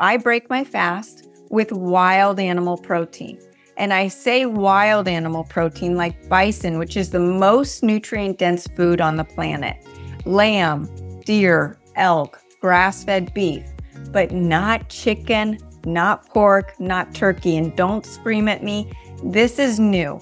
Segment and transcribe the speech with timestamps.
[0.00, 3.38] I break my fast with wild animal protein.
[3.76, 9.02] And I say wild animal protein like bison, which is the most nutrient dense food
[9.02, 9.76] on the planet,
[10.24, 10.88] lamb,
[11.26, 13.62] deer, elk, grass fed beef,
[14.10, 17.58] but not chicken, not pork, not turkey.
[17.58, 18.90] And don't scream at me.
[19.22, 20.18] This is new.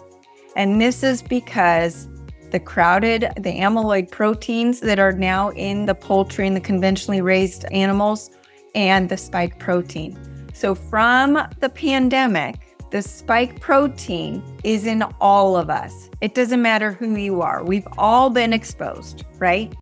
[0.56, 2.08] And this is because
[2.50, 7.64] the crowded, the amyloid proteins that are now in the poultry and the conventionally raised
[7.66, 8.30] animals,
[8.78, 10.16] and the spike protein.
[10.54, 12.60] So, from the pandemic,
[12.92, 16.08] the spike protein is in all of us.
[16.20, 19.74] It doesn't matter who you are, we've all been exposed, right?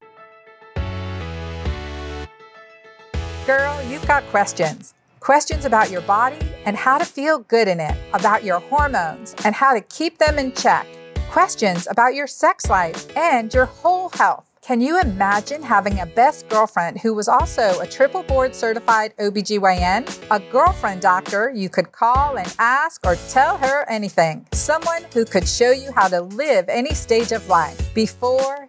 [3.46, 4.94] Girl, you've got questions.
[5.20, 9.54] Questions about your body and how to feel good in it, about your hormones and
[9.54, 10.86] how to keep them in check
[11.36, 14.46] questions about your sex life and your whole health.
[14.66, 20.26] Can you imagine having a best girlfriend who was also a triple board certified OBGYN?
[20.32, 24.44] A girlfriend doctor you could call and ask or tell her anything.
[24.50, 28.68] Someone who could show you how to live any stage of life before,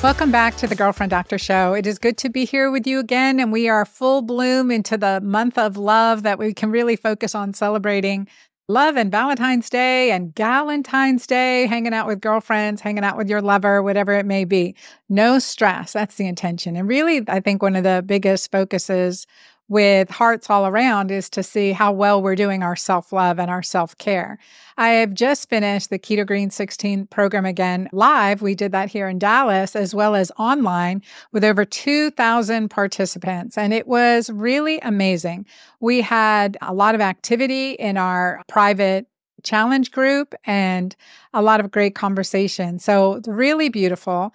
[0.00, 1.74] Welcome back to the Girlfriend Doctor Show.
[1.74, 4.96] It is good to be here with you again, and we are full bloom into
[4.96, 8.28] the month of love that we can really focus on celebrating
[8.68, 13.42] love and Valentine's Day and Galentine's Day, hanging out with girlfriends, hanging out with your
[13.42, 14.76] lover, whatever it may be.
[15.08, 15.94] No stress.
[15.94, 16.76] That's the intention.
[16.76, 19.26] And really, I think one of the biggest focuses
[19.68, 23.50] with hearts all around is to see how well we're doing our self love and
[23.50, 24.38] our self care.
[24.76, 28.42] I have just finished the Keto Green 16 program again live.
[28.42, 31.02] We did that here in Dallas as well as online
[31.32, 35.46] with over 2,000 participants, and it was really amazing.
[35.80, 39.06] We had a lot of activity in our private
[39.42, 40.96] challenge group and
[41.32, 42.78] a lot of great conversation.
[42.78, 44.32] So, really beautiful.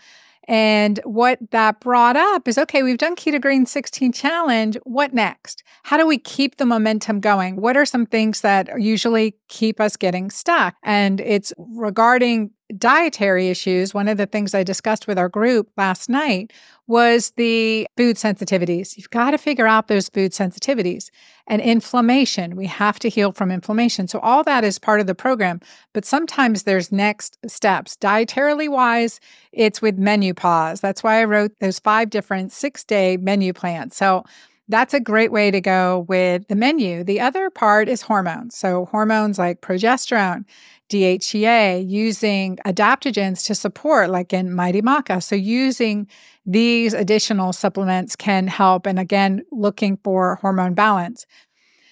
[0.47, 4.77] And what that brought up is okay, we've done Keto Green 16 challenge.
[4.83, 5.63] What next?
[5.83, 7.57] How do we keep the momentum going?
[7.57, 10.75] What are some things that usually keep us getting stuck?
[10.83, 13.93] And it's regarding dietary issues.
[13.93, 16.51] One of the things I discussed with our group last night
[16.87, 18.97] was the food sensitivities.
[18.97, 21.09] You've got to figure out those food sensitivities
[21.47, 22.55] and inflammation.
[22.55, 24.07] We have to heal from inflammation.
[24.07, 25.59] So, all that is part of the program.
[25.93, 27.95] But sometimes there's next steps.
[27.97, 29.19] Dietarily wise,
[29.51, 30.81] it's with MenuPause.
[30.81, 33.95] That's why I wrote those five different six day menu plans.
[33.95, 34.23] So,
[34.69, 37.03] that's a great way to go with the menu.
[37.03, 38.55] The other part is hormones.
[38.55, 40.45] So, hormones like progesterone,
[40.93, 45.21] DHEA, using adaptogens to support, like in Mighty Maca.
[45.21, 46.07] So, using
[46.45, 48.85] these additional supplements can help.
[48.85, 51.25] And again, looking for hormone balance.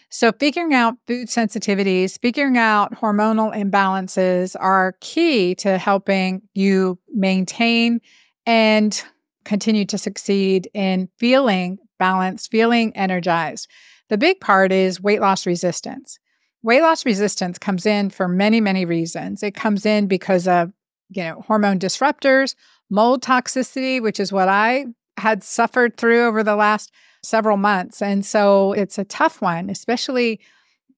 [0.10, 8.02] So, figuring out food sensitivities, figuring out hormonal imbalances are key to helping you maintain
[8.46, 9.04] and
[9.46, 13.68] continue to succeed in feeling balanced, feeling energized.
[14.10, 16.20] The big part is weight loss resistance.
[16.64, 19.42] Weight loss resistance comes in for many, many reasons.
[19.42, 20.72] It comes in because of,
[21.10, 22.56] you know, hormone disruptors,
[22.90, 24.86] mold toxicity, which is what I
[25.18, 26.92] had suffered through over the last
[27.24, 28.02] several months.
[28.02, 30.40] And so it's a tough one, especially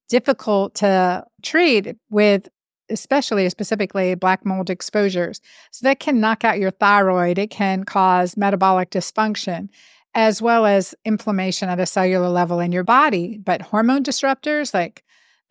[0.09, 2.47] difficult to treat with
[2.89, 5.41] especially specifically black mold exposures.
[5.71, 9.69] So that can knock out your thyroid, it can cause metabolic dysfunction
[10.15, 13.39] as well as inflammation at a cellular level in your body.
[13.43, 15.02] But hormone disruptors, like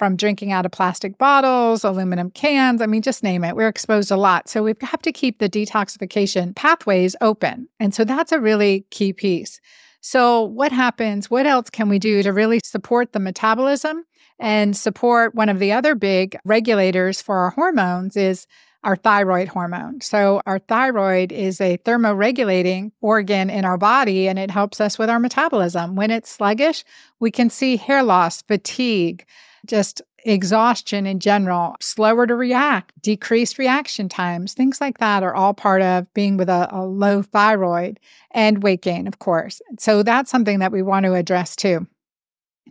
[0.03, 4.11] from drinking out of plastic bottles, aluminum cans, I mean, just name it, we're exposed
[4.11, 4.49] a lot.
[4.49, 7.69] So we have to keep the detoxification pathways open.
[7.79, 9.61] And so that's a really key piece.
[10.01, 11.31] So, what happens?
[11.31, 14.03] What else can we do to really support the metabolism
[14.41, 18.49] and support one of the other big regulators for our hormones is
[18.83, 20.01] our thyroid hormone.
[20.01, 25.09] So, our thyroid is a thermoregulating organ in our body and it helps us with
[25.09, 25.95] our metabolism.
[25.95, 26.83] When it's sluggish,
[27.21, 29.25] we can see hair loss, fatigue,
[29.67, 35.55] just exhaustion in general, slower to react, decreased reaction times, things like that are all
[35.55, 37.99] part of being with a, a low thyroid
[38.31, 39.61] and weight gain, of course.
[39.79, 41.87] So, that's something that we want to address too.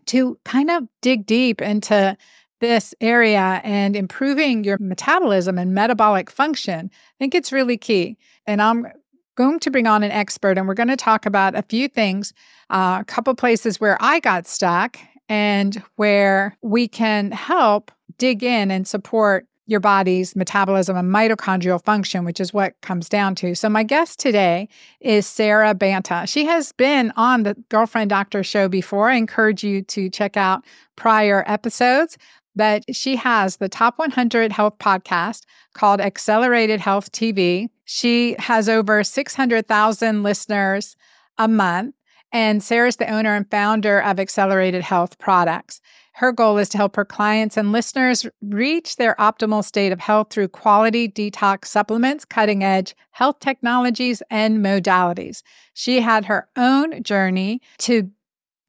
[0.07, 2.17] To kind of dig deep into
[2.59, 8.17] this area and improving your metabolism and metabolic function, I think it's really key.
[8.45, 8.87] And I'm
[9.35, 12.33] going to bring on an expert and we're going to talk about a few things,
[12.69, 14.97] uh, a couple places where I got stuck
[15.31, 22.25] and where we can help dig in and support your body's metabolism and mitochondrial function,
[22.25, 23.55] which is what comes down to.
[23.55, 24.67] So, my guest today
[24.99, 26.27] is Sara Banta.
[26.27, 29.09] She has been on the Girlfriend Doctor show before.
[29.09, 30.65] I encourage you to check out
[30.97, 32.17] prior episodes.
[32.53, 35.43] But she has the top 100 health podcast
[35.73, 37.69] called Accelerated Health TV.
[37.85, 40.97] She has over 600,000 listeners
[41.37, 41.95] a month.
[42.31, 45.81] And Sara's the owner and founder of Accelerated Health Products.
[46.13, 50.27] Her goal is to help her clients and listeners reach their optimal state of health
[50.29, 55.41] through quality detox supplements, cutting edge health technologies, and modalities.
[55.73, 58.09] She had her own journey to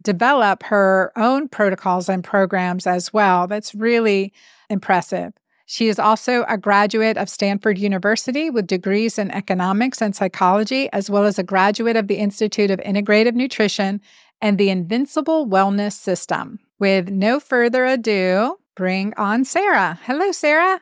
[0.02, 3.46] develop her own protocols and programs as well.
[3.46, 4.32] That's really
[4.68, 5.32] impressive.
[5.66, 11.08] She is also a graduate of Stanford University with degrees in economics and psychology, as
[11.08, 14.00] well as a graduate of the Institute of Integrative Nutrition
[14.40, 16.58] and the Invincible Wellness System.
[16.78, 19.98] With no further ado, bring on Sara.
[20.04, 20.80] Hello, Sara.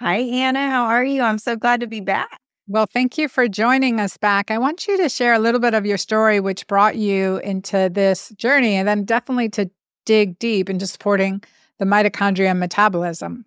[0.00, 0.68] Hi, Anna.
[0.68, 1.22] How are you?
[1.22, 2.38] I'm so glad to be back.
[2.68, 4.50] Well, thank you for joining us back.
[4.50, 7.88] I want you to share a little bit of your story, which brought you into
[7.92, 9.70] this journey, and then definitely to
[10.04, 11.42] dig deep into supporting
[11.78, 13.44] the mitochondria metabolism.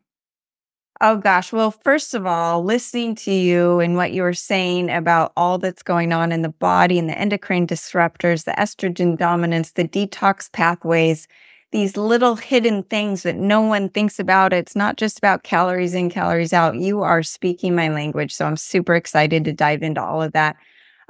[1.02, 1.54] Oh, gosh.
[1.54, 5.82] Well, first of all, listening to you and what you were saying about all that's
[5.82, 11.26] going on in the body and the endocrine disruptors, the estrogen dominance, the detox pathways,
[11.72, 14.52] these little hidden things that no one thinks about.
[14.52, 16.76] It's not just about calories in, calories out.
[16.76, 18.34] You are speaking my language.
[18.34, 20.58] So I'm super excited to dive into all of that.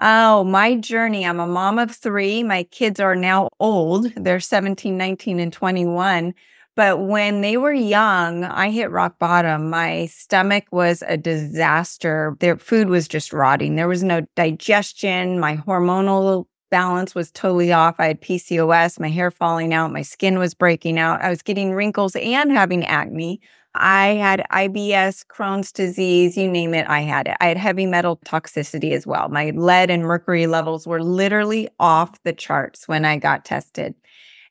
[0.01, 1.25] Oh, my journey.
[1.25, 2.43] I'm a mom of three.
[2.43, 4.11] My kids are now old.
[4.15, 6.33] They're 17, 19, and 21.
[6.79, 9.69] But when they were young, I hit rock bottom.
[9.69, 12.37] My stomach was a disaster.
[12.39, 13.75] Their food was just rotting.
[13.75, 15.41] There was no digestion.
[15.41, 17.95] My hormonal balance was totally off.
[17.99, 21.21] I had PCOS, my hair falling out, my skin was breaking out.
[21.21, 23.41] I was getting wrinkles and having acne.
[23.75, 27.35] I had IBS, Crohn's disease, you name it, I had it.
[27.41, 29.27] I had heavy metal toxicity as well.
[29.27, 33.95] My lead and mercury levels were literally off the charts when I got tested.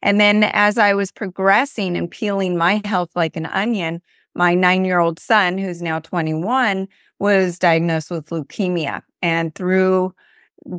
[0.02, 4.00] And then as I was progressing and peeling my health like an onion,
[4.34, 9.02] my nine year old son, who's now 21, was diagnosed with leukemia.
[9.22, 10.14] And through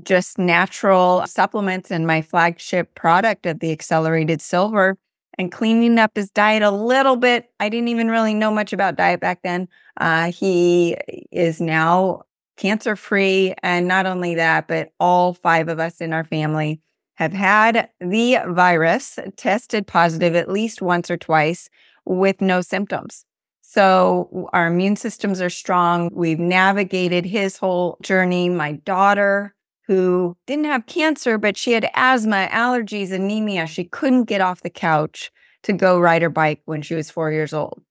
[0.04, 4.98] just natural supplements and my flagship product of the accelerated silver
[5.38, 7.50] and cleaning up his diet a little bit.
[7.60, 9.68] I didn't even really know much about diet back then.
[9.98, 10.98] Uh, he
[11.31, 12.24] is now
[12.57, 13.54] cancer free.
[13.63, 16.81] And not only that, but all five of us in our family
[17.19, 21.69] have had the virus tested positive at least once or twice
[22.06, 23.25] with no symptoms.
[23.62, 26.10] So our immune systems are strong.
[26.13, 28.48] We've navigated his whole journey.
[28.48, 29.54] My daughter
[29.86, 33.68] who didn't have cancer, but she had asthma, allergies, anemia.
[33.68, 35.30] She couldn't get off the couch
[35.63, 37.81] to go ride her bike when she was four years old.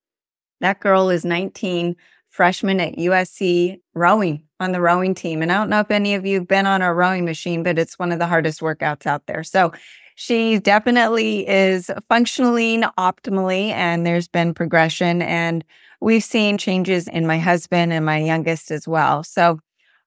[0.62, 1.96] That girl is 19,
[2.38, 5.42] freshman at USC, rowing on the rowing team.
[5.42, 7.80] And I don't know if any of you have been on a rowing machine, but
[7.80, 9.42] it's one of the hardest workouts out there.
[9.42, 9.72] So
[10.14, 15.20] she definitely is functioning optimally, and there's been progression.
[15.20, 15.64] And
[16.00, 19.24] we've seen changes in my husband and my youngest as well.
[19.24, 19.58] So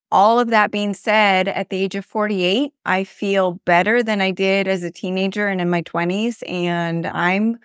[0.10, 4.32] all of that being said, at the age of 48, I feel better than I
[4.32, 6.50] did as a teenager and in my 20s.
[6.50, 7.60] And I'm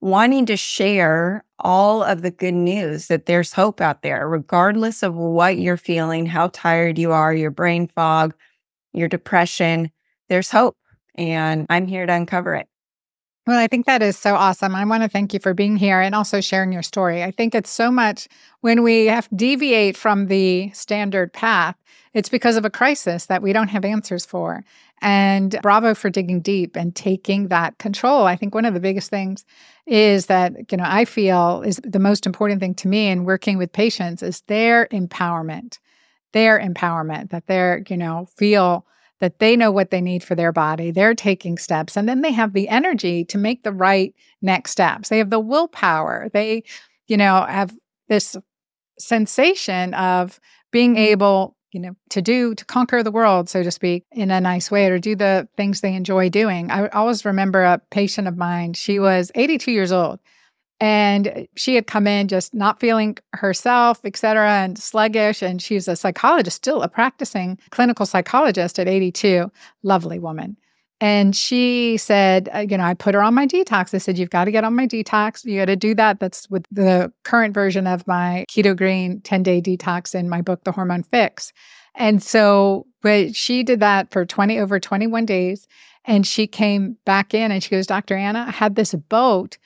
[0.00, 5.14] wanting to share all of the good news that there's hope out there, regardless of
[5.14, 8.34] what you're feeling, how tired you are, your brain fog,
[8.92, 9.90] your depression,
[10.28, 10.76] there's hope.
[11.14, 12.68] And I'm here to uncover it.
[13.46, 14.74] Well, I think that is so awesome.
[14.74, 17.24] I want to thank you for being here and also sharing your story.
[17.24, 18.28] I think it's so much
[18.60, 21.76] when we have deviate from the standard path,
[22.14, 24.62] it's because of a crisis that we don't have answers for.
[25.02, 28.24] And bravo for digging deep and taking that control.
[28.24, 29.44] I think one of the biggest things
[29.86, 33.58] is that, you know, I feel is the most important thing to me in working
[33.58, 35.78] with patients is their empowerment.
[36.32, 38.86] Their empowerment that they're, you know, feel
[39.22, 42.32] that they know what they need for their body, they're taking steps, and then they
[42.32, 45.10] have the energy to make the right next steps.
[45.10, 46.28] They have the willpower.
[46.32, 46.64] They,
[47.06, 47.72] you know, have
[48.08, 48.36] this
[48.98, 50.40] sensation of
[50.72, 51.12] being mm-hmm.
[51.12, 54.70] able, you know, to do, to conquer the world, so to speak, in a nice
[54.70, 56.70] way, or do the things they enjoy doing.
[56.70, 60.20] I always remember a patient of mine, she was 82 years old
[60.82, 65.40] and she had come in just not feeling herself, et cetera, and sluggish.
[65.40, 69.48] And she's a psychologist, still a practicing clinical psychologist at 82.
[69.84, 70.56] Lovely woman.
[71.02, 73.92] And she said, uh, you know, I put her on my detox.
[73.92, 75.44] I said, you've got to get on my detox.
[75.44, 76.20] You got to do that.
[76.20, 80.62] That's with the current version of my keto green 10 day detox in my book,
[80.62, 81.52] The Hormone Fix.
[81.96, 85.66] And so, but she did that for 20 over 21 days.
[86.04, 88.14] And she came back in and she goes, Dr.
[88.14, 89.58] Anna, I had this boat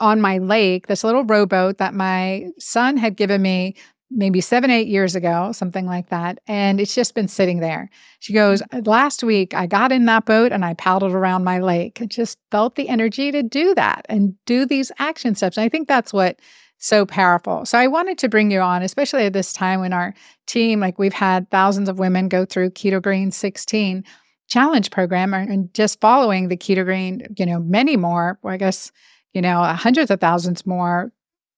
[0.00, 3.76] on my lake, this little rowboat that my son had given me
[4.10, 6.38] maybe seven, eight years ago, something like that.
[6.46, 7.90] And it's just been sitting there.
[8.20, 11.58] She goes, uh, Last week, I got in that boat and I paddled around my
[11.58, 11.98] lake.
[12.00, 15.56] I just felt the energy to do that and do these action steps.
[15.56, 16.40] And I think that's what
[16.78, 17.64] so powerful.
[17.66, 20.14] So I wanted to bring you on, especially at this time when our
[20.46, 24.04] team, like we've had thousands of women go through Keto Green 16
[24.48, 28.90] challenge program and just following the Keto Green, you know, many more, I guess,
[29.34, 31.12] you know, hundreds of thousands more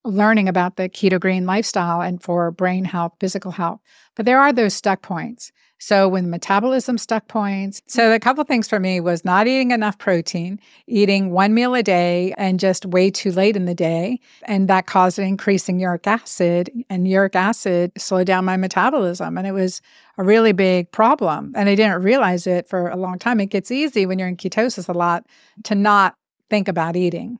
[0.05, 3.81] learning about the keto green lifestyle and for brain health, physical health.
[4.17, 5.53] But there are those stuck points.
[5.83, 9.97] So when metabolism stuck points, so a couple things for me was not eating enough
[9.97, 14.21] protein, eating one meal a day and just way too late in the day.
[14.43, 19.39] And that caused an increase in uric acid and uric acid slowed down my metabolism.
[19.39, 19.81] And it was
[20.19, 21.55] a really big problem.
[21.57, 23.41] And I didn't realize it for a long time.
[23.41, 25.25] It gets easy when you're in ketosis a lot
[25.65, 26.15] to not
[26.51, 27.39] think about eating.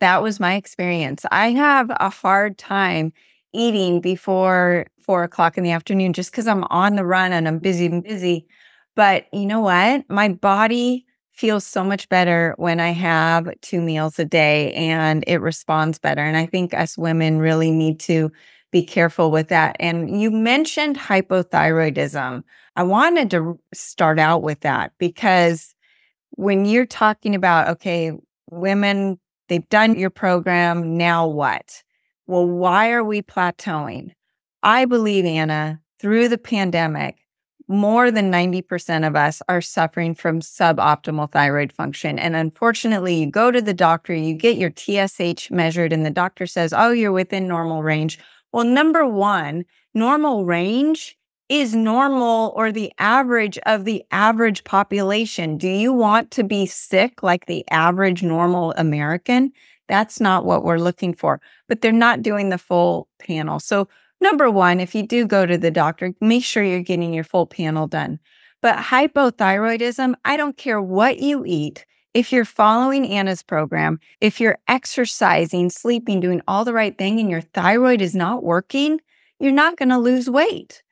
[0.00, 1.24] That was my experience.
[1.30, 3.12] I have a hard time
[3.52, 7.58] eating before four o'clock in the afternoon just because I'm on the run and I'm
[7.58, 8.46] busy and busy.
[8.94, 10.08] But you know what?
[10.08, 15.38] My body feels so much better when I have two meals a day and it
[15.38, 16.20] responds better.
[16.20, 18.30] And I think us women really need to
[18.70, 19.76] be careful with that.
[19.80, 22.42] And you mentioned hypothyroidism.
[22.76, 25.74] I wanted to start out with that because
[26.32, 28.12] when you're talking about, okay,
[28.50, 30.96] women They've done your program.
[30.96, 31.82] Now what?
[32.26, 34.12] Well, why are we plateauing?
[34.62, 37.16] I believe, Anna, through the pandemic,
[37.68, 42.18] more than 90% of us are suffering from suboptimal thyroid function.
[42.18, 46.46] And unfortunately, you go to the doctor, you get your TSH measured, and the doctor
[46.46, 48.18] says, oh, you're within normal range.
[48.52, 51.17] Well, number one, normal range
[51.48, 55.56] is normal or the average of the average population.
[55.56, 59.52] Do you want to be sick like the average normal American?
[59.88, 63.58] That's not what we're looking for, but they're not doing the full panel.
[63.58, 63.88] So,
[64.20, 67.46] number one, if you do go to the doctor, make sure you're getting your full
[67.46, 68.18] panel done.
[68.60, 71.86] But hypothyroidism, I don't care what you eat.
[72.14, 77.30] If you're following Anna's program, if you're exercising, sleeping, doing all the right thing, and
[77.30, 79.00] your thyroid is not working,
[79.38, 80.82] you're not going to lose weight.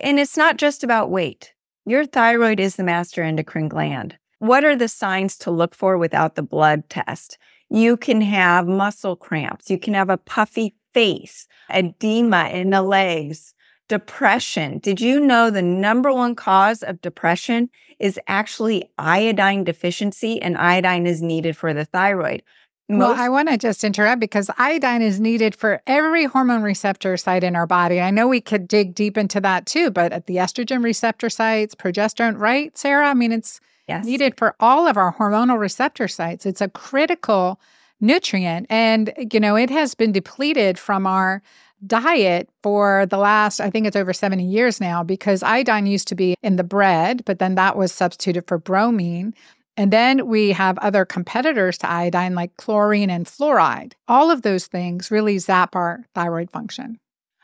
[0.00, 1.52] And it's not just about weight.
[1.84, 4.18] Your thyroid is the master endocrine gland.
[4.38, 7.38] What are the signs to look for without the blood test?
[7.70, 9.70] You can have muscle cramps.
[9.70, 13.54] You can have a puffy face, edema in the legs,
[13.88, 14.78] depression.
[14.78, 21.06] Did you know the number one cause of depression is actually iodine deficiency and iodine
[21.06, 22.42] is needed for the thyroid?
[22.88, 27.16] Most- well, I want to just interrupt because iodine is needed for every hormone receptor
[27.18, 28.00] site in our body.
[28.00, 31.74] I know we could dig deep into that too, but at the estrogen receptor sites,
[31.74, 33.08] progesterone, right, Sara?
[33.08, 34.06] I mean, it's yes.
[34.06, 36.46] needed for all of our hormonal receptor sites.
[36.46, 37.60] It's a critical
[38.00, 38.66] nutrient.
[38.70, 41.42] And, you know, it has been depleted from our
[41.86, 46.14] diet for the last, I think it's over 70 years now, because iodine used to
[46.14, 49.34] be in the bread, but then that was substituted for bromine.
[49.78, 53.92] And then we have other competitors to iodine like chlorine and fluoride.
[54.08, 56.98] All of those things really zap our thyroid function.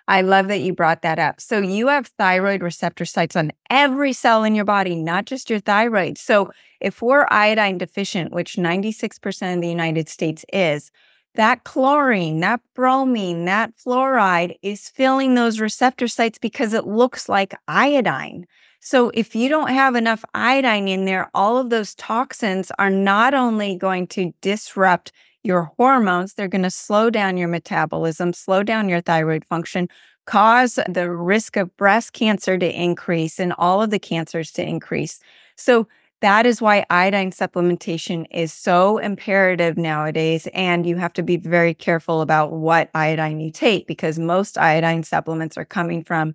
[0.08, 1.40] I love that you brought that up.
[1.40, 5.60] So you have thyroid receptor sites on every cell in your body, not just your
[5.60, 6.18] thyroid.
[6.18, 6.50] So
[6.80, 10.90] if we're iodine deficient, which 96% of the United States is,
[11.36, 17.54] that chlorine, that bromine, that fluoride is filling those receptor sites because it looks like
[17.68, 18.48] iodine.
[18.86, 23.32] So if you don't have enough iodine in there, all of those toxins are not
[23.32, 25.10] only going to disrupt
[25.42, 29.88] your hormones, they're going to slow down your metabolism, slow down your thyroid function,
[30.26, 35.18] cause the risk of breast cancer to increase and all of the cancers to increase.
[35.56, 35.88] So
[36.20, 40.46] that is why iodine supplementation is so imperative nowadays.
[40.52, 45.04] And you have to be very careful about what iodine you take because most iodine
[45.04, 46.34] supplements are coming from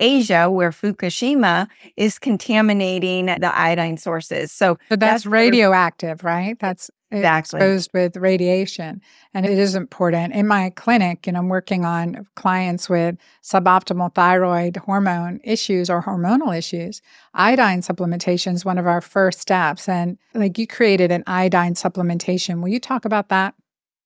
[0.00, 4.50] Asia, where Fukushima is contaminating the iodine sources.
[4.50, 6.58] So, so that's, that's radioactive, right?
[6.58, 7.58] That's exactly.
[7.58, 9.00] exposed with radiation.
[9.34, 10.34] And it is important.
[10.34, 16.56] In my clinic, and I'm working on clients with suboptimal thyroid hormone issues or hormonal
[16.56, 17.02] issues.
[17.34, 19.88] Iodine supplementation is one of our first steps.
[19.88, 22.62] And like you created an iodine supplementation.
[22.62, 23.54] Will you talk about that?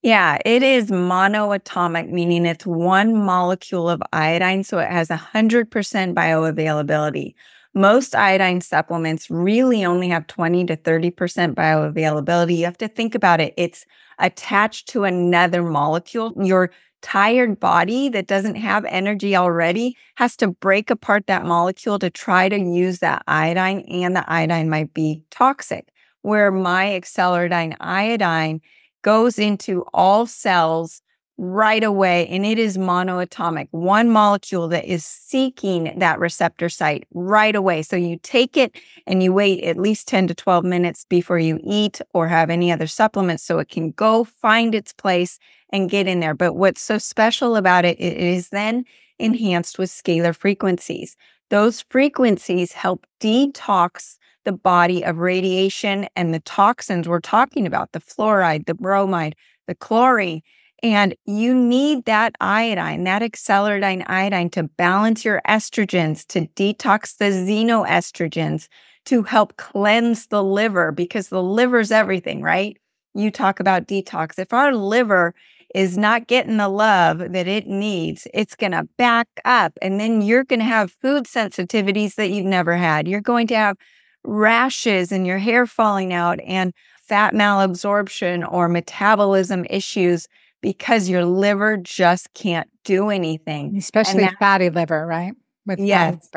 [0.04, 7.34] Yeah, it is monoatomic, meaning it's one molecule of iodine, so it has 100% bioavailability.
[7.74, 12.58] Most iodine supplements really only have 20 to 30% bioavailability.
[12.58, 13.54] You have to think about it.
[13.56, 13.86] It's
[14.18, 16.34] attached to another molecule.
[16.44, 16.70] Your
[17.02, 22.48] tired body that doesn't have energy already has to break apart that molecule to try
[22.50, 25.88] to use that iodine, and the iodine might be toxic.
[26.22, 28.60] Where my Acceleradine iodine
[29.04, 31.00] goes into all cells
[31.36, 37.56] right away and it is monoatomic, one molecule that is seeking that receptor site right
[37.56, 37.82] away.
[37.82, 41.58] So you take it and you wait at least 10 to 12 minutes before you
[41.62, 45.38] eat or have any other supplements so it can go find its place
[45.70, 46.34] and get in there.
[46.34, 48.84] But what's so special about it, it is then
[49.18, 51.16] enhanced with scalar frequencies.
[51.50, 58.00] Those frequencies help detox the body of radiation and the toxins we're talking about, the
[58.00, 59.34] fluoride, the bromide,
[59.66, 60.42] the chlorine
[60.84, 67.30] and you need that iodine, that acceleradine iodine to balance your estrogens, to detox the
[67.30, 68.68] xenoestrogens,
[69.06, 72.76] to help cleanse the liver because the liver's everything, right?
[73.14, 74.38] You talk about detox.
[74.38, 75.34] If our liver
[75.74, 79.72] is not getting the love that it needs, it's going to back up.
[79.80, 83.08] And then you're going to have food sensitivities that you've never had.
[83.08, 83.78] You're going to have
[84.24, 90.26] rashes and your hair falling out and fat malabsorption or metabolism issues
[90.62, 93.76] because your liver just can't do anything.
[93.76, 95.34] Especially that, fatty liver, right?
[95.66, 96.30] With yes.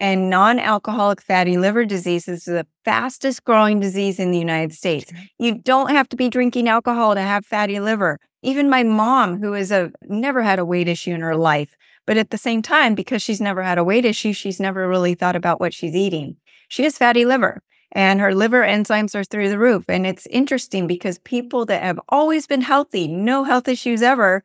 [0.00, 5.12] And non alcoholic fatty liver disease is the fastest growing disease in the United States.
[5.38, 8.18] You don't have to be drinking alcohol to have fatty liver.
[8.42, 11.74] Even my mom, who is a never had a weight issue in her life,
[12.06, 15.14] but at the same time, because she's never had a weight issue, she's never really
[15.14, 16.36] thought about what she's eating.
[16.68, 17.62] She has fatty liver
[17.94, 19.84] and her liver enzymes are through the roof.
[19.88, 24.42] And it's interesting because people that have always been healthy, no health issues ever,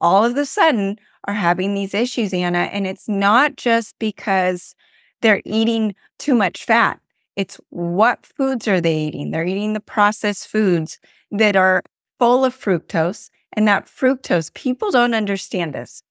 [0.00, 2.70] all of a sudden are having these issues, Anna.
[2.72, 4.74] And it's not just because
[5.20, 7.00] they're eating too much fat.
[7.34, 9.30] It's what foods are they eating?
[9.30, 10.98] They're eating the processed foods
[11.30, 11.82] that are
[12.18, 13.30] full of fructose.
[13.54, 16.02] And that fructose, people don't understand this.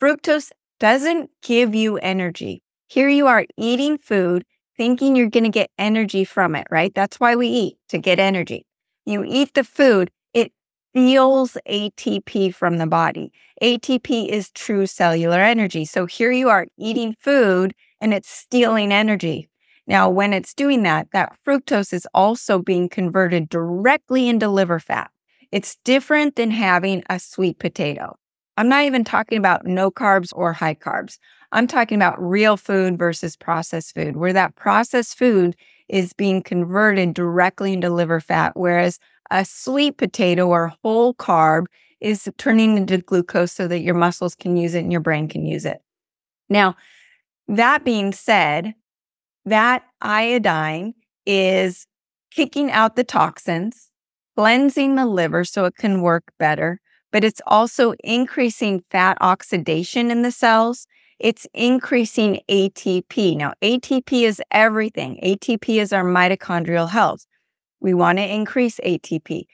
[0.00, 2.62] Fructose doesn't give you energy.
[2.88, 4.44] Here you are eating food
[4.80, 6.94] thinking you're going to get energy from it, right?
[6.94, 8.64] That's why we eat to get energy.
[9.04, 10.54] You eat the food, it
[10.94, 13.30] feels ATP from the body.
[13.62, 15.84] ATP is true cellular energy.
[15.84, 19.50] So here you are eating food and it's stealing energy.
[19.86, 25.10] Now, when it's doing that, that fructose is also being converted directly into liver fat.
[25.52, 28.16] It's different than having a sweet potato.
[28.56, 31.18] I'm not even talking about no carbs or high carbs.
[31.52, 35.56] I'm talking about real food versus processed food, where that processed food
[35.88, 38.98] is being converted directly into liver fat, whereas
[39.30, 41.66] a sweet potato or whole carb
[42.00, 45.44] is turning into glucose so that your muscles can use it and your brain can
[45.44, 45.78] use it.
[46.48, 46.76] Now,
[47.48, 48.74] that being said,
[49.44, 50.94] that iodine
[51.26, 51.86] is
[52.30, 53.90] kicking out the toxins,
[54.36, 60.22] cleansing the liver so it can work better, but it's also increasing fat oxidation in
[60.22, 60.86] the cells
[61.20, 63.36] it's increasing ATP.
[63.36, 65.20] Now, ATP is everything.
[65.22, 67.26] ATP is our mitochondrial health.
[67.80, 69.44] We want to increase ATP.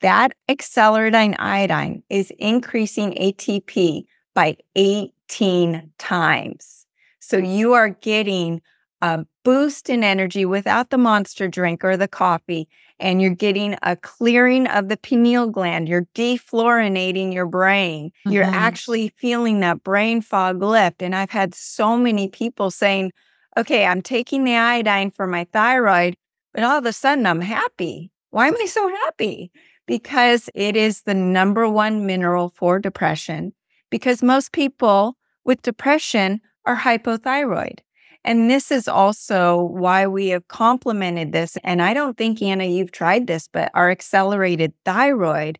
[0.00, 4.04] That acceleradine iodine is increasing ATP
[4.34, 6.86] by 18 times.
[7.18, 8.62] So you are getting
[9.00, 12.68] a boost in energy without the monster drink or the coffee
[13.00, 15.88] and you're getting a clearing of the pineal gland.
[15.88, 18.10] You're defluorinating your brain.
[18.10, 18.32] Mm-hmm.
[18.32, 21.02] You're actually feeling that brain fog lift.
[21.02, 23.12] And I've had so many people saying,
[23.56, 26.16] okay, I'm taking the iodine for my thyroid,
[26.52, 28.10] but all of a sudden I'm happy.
[28.30, 29.50] Why am I so happy?
[29.86, 33.52] Because it is the number one mineral for depression.
[33.90, 37.78] Because most people with depression are hypothyroid.
[38.28, 41.56] And this is also why we have complemented this.
[41.64, 45.58] And I don't think, Anna, you've tried this, but our accelerated thyroid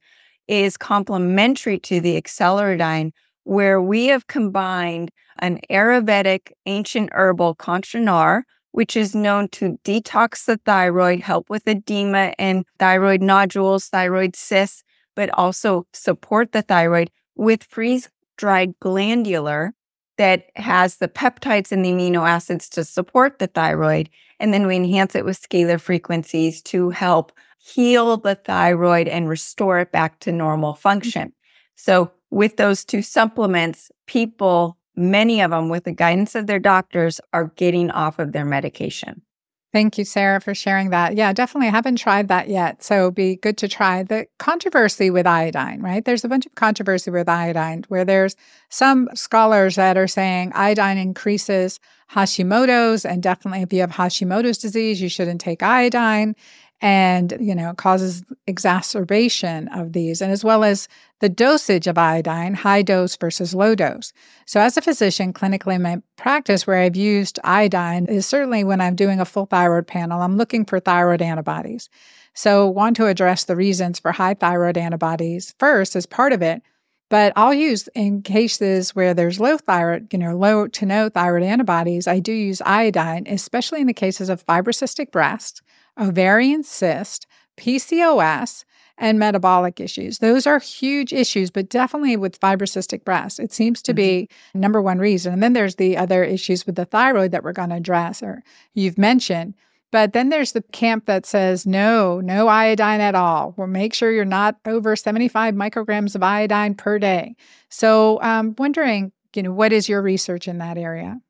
[0.49, 3.13] is complementary to the acceleradine,
[3.45, 10.59] where we have combined an Ayurvedic ancient herbal Kanchanar, which is known to detox the
[10.67, 14.85] thyroid, help with edema and thyroid nodules, thyroid cysts,
[15.17, 19.73] but also support the thyroid with freeze dried glandular,
[20.19, 24.11] that has the peptides and the amino acids to support the thyroid.
[24.39, 29.81] And then we enhance it with scalar frequencies to help heal the thyroid and restore
[29.81, 30.79] it back to normal mm.
[30.79, 31.33] function.
[31.75, 37.21] So, with those two supplements, people, many of them with the guidance of their doctors,
[37.33, 39.23] are getting off of their medication.
[39.71, 41.15] Thank you, Sara, for sharing that.
[41.15, 41.69] Yeah, definitely.
[41.69, 42.83] I haven't tried that yet.
[42.83, 46.03] So be good to try the controversy with iodine, right?
[46.03, 48.35] There's a bunch of controversy with iodine where there's
[48.71, 53.05] some scholars that are saying iodine increases Hashimoto's.
[53.05, 56.35] And definitely, if you have Hashimoto's disease, you shouldn't take iodine
[56.81, 60.89] and you know causes exacerbation of these and as well as
[61.21, 64.13] the dosage of iodine high dose versus low dose
[64.47, 68.81] so as a physician clinically in my practice where i've used iodine is certainly when
[68.81, 71.89] i'm doing a full thyroid panel i'm looking for thyroid antibodies
[72.35, 76.63] So, want to address the reasons for high thyroid antibodies first as part of it.
[77.11, 81.43] But I'll use in cases where there's low thyroid, you know, low to no thyroid
[81.43, 85.63] antibodies, I do use iodine, especially in the cases of fibrocystic breast,
[85.99, 88.65] ovarian cyst, PCOS,
[88.99, 90.19] and metabolic issues.
[90.19, 94.61] Those are huge issues, but definitely with fibrocystic breast, it seems to be mm-hmm.
[94.61, 95.33] number one reason.
[95.33, 98.43] And then there's the other issues with the thyroid that we're going to address, or
[98.75, 99.55] you've mentioned.
[99.91, 103.55] But then there's the camp that says no, no iodine at all.
[103.57, 107.37] Well, make sure you're not over 75 micrograms of iodine per day.
[107.71, 111.21] So I'm um, wondering, you know, what is your research in that area?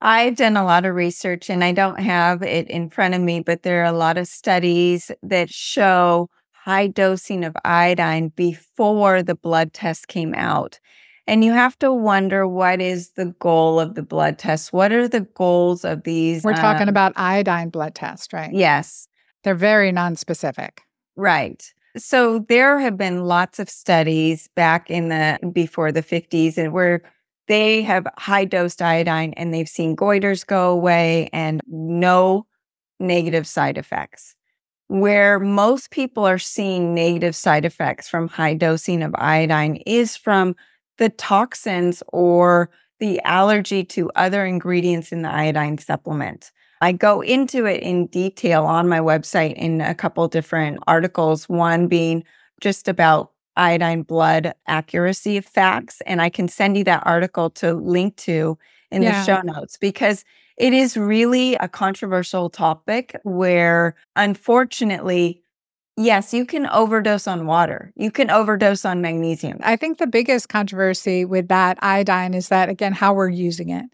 [0.00, 3.40] I've done a lot of research and I don't have it in front of me,
[3.40, 9.34] but there are a lot of studies that show high dosing of iodine before the
[9.34, 10.78] blood test came out.
[11.26, 14.72] And you have to wonder what is the goal of the blood test?
[14.72, 16.44] What are the goals of these?
[16.44, 18.52] We're talking um, about iodine blood test, right?
[18.52, 19.08] Yes.
[19.44, 20.82] They're very non-specific.
[21.16, 21.62] Right.
[21.96, 27.02] So there have been lots of studies back in the before the 50s and where
[27.48, 32.46] they have high dosed iodine and they've seen goiters go away and no
[33.00, 34.34] negative side effects
[34.88, 40.56] where most people are seeing negative side effects from high dosing of iodine is from
[40.96, 46.50] the toxins or the allergy to other ingredients in the iodine supplement.
[46.80, 51.86] I go into it in detail on my website in a couple different articles, one
[51.86, 52.24] being
[52.60, 56.00] just about iodine blood accuracy facts.
[56.06, 58.56] And I can send you that article to link to
[58.90, 59.20] in yeah.
[59.20, 60.24] the show notes because
[60.56, 65.42] it is really a controversial topic where, unfortunately,
[65.96, 67.92] yes, you can overdose on water.
[67.96, 69.58] You can overdose on magnesium.
[69.62, 73.84] I think the biggest controversy with that iodine is that, again, how we're using it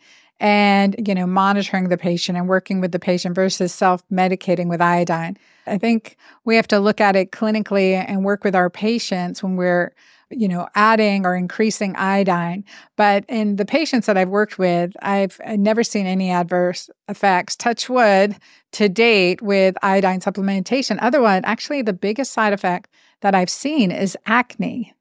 [0.40, 5.36] and you know monitoring the patient and working with the patient versus self-medicating with iodine
[5.66, 9.56] i think we have to look at it clinically and work with our patients when
[9.56, 9.92] we're
[10.30, 12.64] you know, adding or increasing iodine.
[12.96, 17.88] But in the patients that I've worked with, I've never seen any adverse effects, touch
[17.88, 18.36] wood,
[18.72, 20.98] to date with iodine supplementation.
[21.00, 24.92] Otherwise, actually, the biggest side effect that I've seen is acne.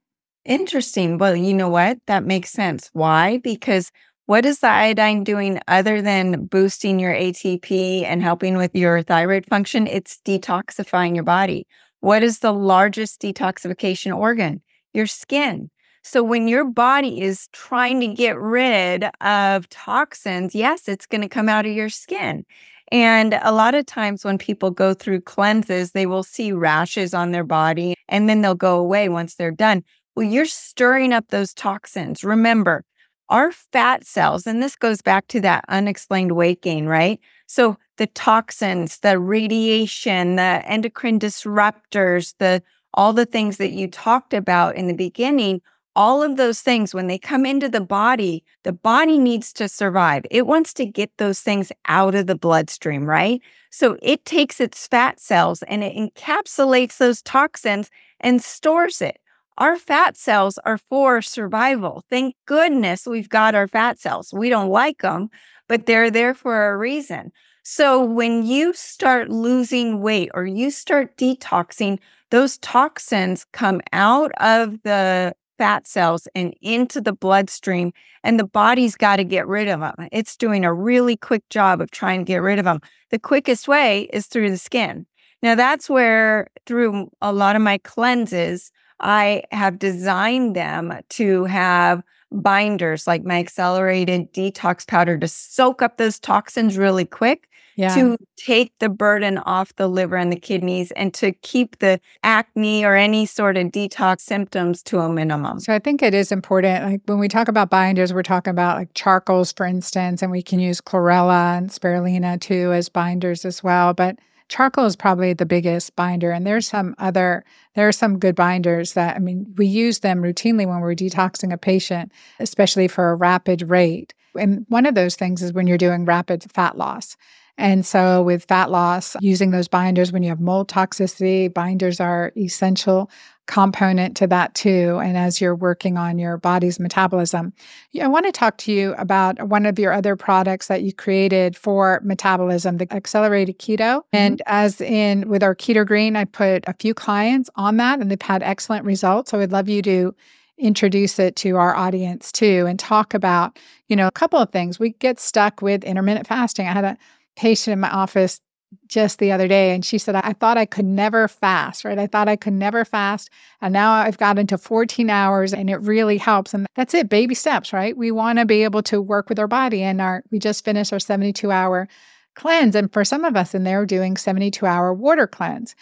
[0.46, 1.18] Interesting.
[1.18, 2.00] Well, you know what?
[2.08, 2.90] That makes sense.
[2.94, 3.38] Why?
[3.38, 3.92] Because
[4.26, 9.46] what is the iodine doing other than boosting your ATP and helping with your thyroid
[9.46, 9.88] function?
[9.88, 11.68] It's detoxifying your body.
[12.00, 14.62] What is the largest detoxification organ?
[14.94, 15.70] your skin.
[16.04, 21.30] So when your body is trying to get rid of toxins, yes, it's going to
[21.30, 22.46] come out of your skin.
[22.92, 27.32] And a lot of times when people go through cleanses, they will see rashes on
[27.32, 29.84] their body and then they'll go away once they're done.
[30.16, 32.24] Well, you're stirring up those toxins.
[32.24, 32.84] Remember,
[33.30, 37.20] our fat cells, and this goes back to that unexplained weight gain, right?
[37.48, 42.62] So the toxins, the radiation, the endocrine disruptors, the
[42.94, 45.62] all the things that you talked about in the beginning,
[45.96, 50.26] all of those things, when they come into the body, the body needs to survive.
[50.32, 53.42] It wants to get those things out of the bloodstream, right?
[53.72, 59.20] So it takes its fat cells and it encapsulates those toxins and stores it.
[59.58, 62.04] Our fat cells are for survival.
[62.10, 64.34] Thank goodness we've got our fat cells.
[64.34, 65.30] We don't like them,
[65.68, 67.32] but they're there for a reason.
[67.64, 72.00] So when you start losing weight or you start detoxing,
[72.32, 78.96] those toxins come out of the fat cells and into the bloodstream, and the body's
[78.96, 80.10] got to get rid of them.
[80.12, 82.80] It's doing a really quick job of trying to get rid of them.
[83.12, 85.06] The quickest way is through the skin.
[85.42, 88.72] Now, that's where, through a lot of my cleanses,
[89.04, 95.98] I have designed them to have binders like my accelerated detox powder to soak up
[95.98, 97.94] those toxins really quick yeah.
[97.96, 102.86] to take the burden off the liver and the kidneys and to keep the acne
[102.86, 105.60] or any sort of detox symptoms to a minimum.
[105.60, 106.84] So I think it is important.
[106.84, 110.42] Like when we talk about binders, we're talking about like charcoals, for instance, and we
[110.42, 113.94] can use chlorella and spirulina too as binders as well.
[113.94, 114.18] But
[114.54, 117.44] charcoal is probably the biggest binder and there's some other
[117.76, 121.52] there are some good binders that i mean we use them routinely when we're detoxing
[121.52, 124.14] a patient especially for a rapid rate.
[124.40, 127.18] And one of those things is when you're doing rapid fat loss.
[127.56, 132.32] And so, with fat loss, using those binders when you have mold toxicity, binders are
[132.36, 133.12] essential
[133.46, 135.00] component to that too.
[135.04, 137.54] And as you're working on your body's metabolism,
[138.02, 141.58] I want to talk to you about one of your other products that you created
[141.58, 143.78] for metabolism, the accelerated keto.
[143.78, 144.16] Mm-hmm.
[144.16, 148.10] And as in with our keto green, I put a few clients on that and
[148.10, 149.32] they've had excellent results.
[149.32, 150.16] So I'd love you to
[150.58, 154.80] introduce it to our audience too and talk about, you know, a couple of things.
[154.80, 156.68] We get stuck with intermittent fasting.
[156.68, 156.98] I had a
[157.36, 158.40] patient in my office
[158.88, 161.98] just the other day and she said, I thought I could never fast, right?
[161.98, 163.30] I thought I could never fast.
[163.62, 166.54] And now I've got into 14 hours and it really helps.
[166.54, 167.96] And that's it, baby steps, right?
[167.98, 169.82] We want to be able to work with our body.
[169.82, 171.88] And our we just finished our 72 hour
[172.36, 172.76] cleanse.
[172.76, 175.76] And for some of us in there, doing 72 hour water cleanse.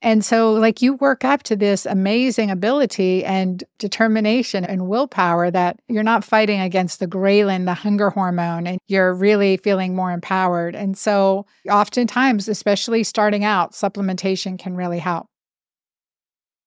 [0.00, 5.80] And so, like, you work up to this amazing ability and determination and willpower that
[5.88, 10.76] you're not fighting against the ghrelin, the hunger hormone, and you're really feeling more empowered.
[10.76, 15.26] And so, oftentimes, especially starting out, supplementation can really help.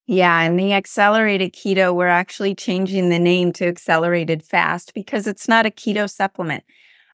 [0.08, 5.48] Yeah, and the accelerated keto, we're actually changing the name to accelerated fast because it's
[5.48, 6.66] not a keto supplement.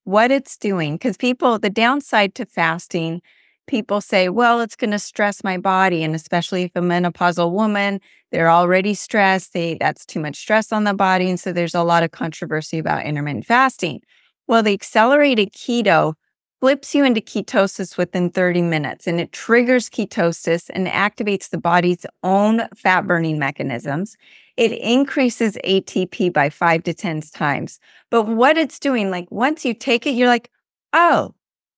[0.04, 3.22] What it's doing, because people, the downside to fasting
[3.68, 6.04] people say, well, it's going to stress my body.
[6.04, 8.00] And especially if a menopausal woman,
[8.32, 11.30] they're already stressed, they, that's too much stress on the body.
[11.30, 14.02] And so there's a lot of controversy about intermittent fasting.
[14.48, 16.16] Well, the accelerated keto
[16.60, 22.06] flips you into ketosis within 30 minutes and it triggers ketosis and activates the body's
[22.24, 24.18] own fat burning mechanisms.
[24.56, 27.80] It increases ATP by five to 10 times.
[28.10, 30.50] But what it's doing, like once you take it, you're like,
[30.94, 31.36] oh,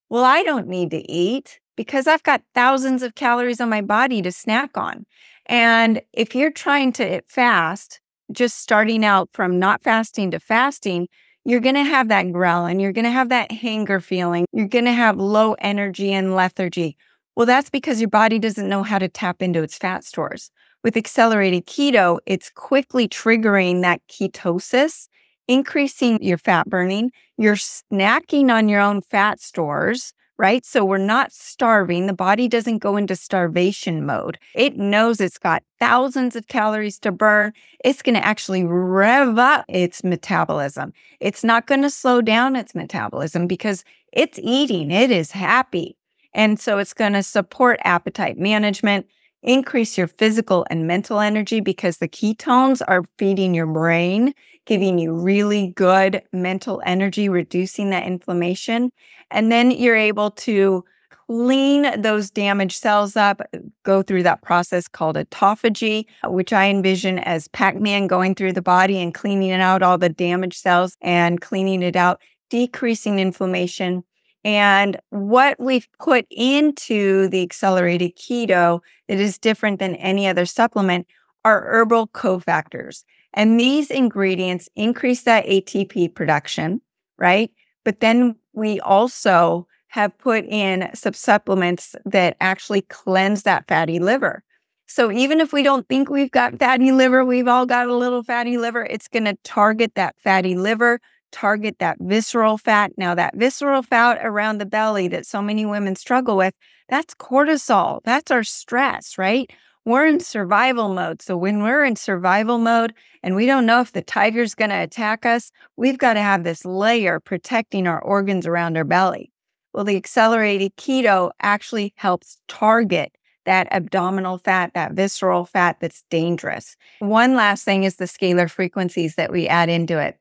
[0.09, 4.21] well, I don't need to eat because I've got thousands of calories on my body
[4.23, 5.05] to snack on.
[5.45, 8.01] And if you're trying to fast,
[8.33, 11.07] just starting out from not fasting to fasting,
[11.45, 14.83] you're going to have that ghrelin, you're going to have that hanger feeling, you're going
[14.83, 16.97] to have low energy and lethargy.
[17.37, 20.51] Well, that's because your body doesn't know how to tap into its fat stores.
[20.83, 25.07] With accelerated keto, it's quickly triggering that ketosis,
[25.47, 27.13] increasing your fat burning.
[27.37, 30.65] You're snacking on your own fat stores, right?
[30.65, 32.07] So we're not starving.
[32.07, 34.39] The body doesn't go into starvation mode.
[34.55, 37.51] It knows it's got thousands of calories to burn.
[37.83, 40.93] It's going to actually rev up its metabolism.
[41.19, 45.97] It's not going to slow down its metabolism because it's eating, it is happy.
[46.33, 49.07] And so it's going to support appetite management,
[49.41, 54.33] increase your physical and mental energy because the ketones are feeding your brain,
[54.65, 58.91] giving you really good mental energy, reducing that inflammation.
[59.31, 60.83] And then you're able to
[61.27, 63.41] clean those damaged cells up,
[63.83, 68.63] go through that process called autophagy, which I envision as Pac Man going through the
[68.63, 74.03] body and cleaning out all the damaged cells and cleaning it out, decreasing inflammation.
[74.43, 81.07] And what we've put into the accelerated keto that is different than any other supplement
[81.43, 83.03] are herbal cofactors.
[83.33, 86.81] And these ingredients increase that ATP production,
[87.17, 87.51] right?
[87.83, 94.43] But then we also have put in some supplements that actually cleanse that fatty liver.
[94.87, 98.23] So even if we don't think we've got fatty liver, we've all got a little
[98.23, 100.99] fatty liver, it's going to target that fatty liver,
[101.31, 102.91] target that visceral fat.
[102.97, 106.53] Now, that visceral fat around the belly that so many women struggle with,
[106.87, 108.01] that's cortisol.
[108.03, 109.51] That's our stress, right?
[109.85, 111.21] We're in survival mode.
[111.21, 114.75] So when we're in survival mode and we don't know if the tiger's going to
[114.75, 119.31] attack us, we've got to have this layer protecting our organs around our belly.
[119.73, 123.13] Well, the accelerated keto actually helps target
[123.45, 126.75] that abdominal fat, that visceral fat that's dangerous.
[126.99, 130.17] One last thing is the scalar frequencies that we add into it.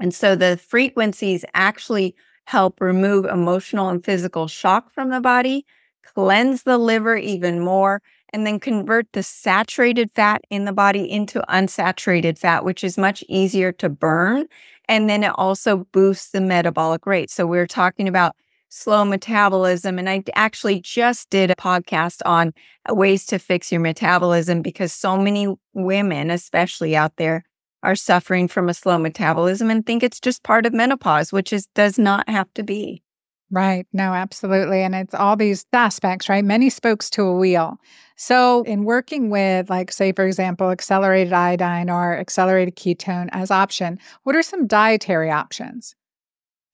[0.00, 2.14] And so the frequencies actually
[2.46, 5.64] help remove emotional and physical shock from the body,
[6.02, 8.02] cleanse the liver even more,
[8.32, 13.22] and then convert the saturated fat in the body into unsaturated fat, which is much
[13.28, 14.46] easier to burn.
[14.88, 17.30] And then it also boosts the metabolic rate.
[17.30, 18.34] So we're talking about
[18.70, 19.98] slow metabolism.
[19.98, 22.54] And I actually just did a podcast on
[22.88, 27.44] uh, ways to fix your metabolism because so many women, especially out there,
[27.82, 31.66] are suffering from a slow metabolism and think it's just part of menopause, which is
[31.74, 33.02] does not have to be.
[33.50, 33.86] Right.
[33.92, 34.80] No, absolutely.
[34.82, 36.42] And it's all these aspects, right?
[36.44, 37.76] Many spokes to a wheel.
[38.16, 43.98] So, in working with, like, say, for example, accelerated iodine or accelerated ketone as option,
[44.22, 45.94] what are some dietary options?